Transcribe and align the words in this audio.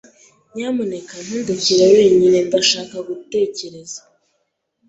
Nyamuneka 0.53 1.15
nundekere 1.25 1.85
wenyine. 1.95 2.37
Ndashaka 2.47 2.95
gutekereza. 3.07 3.99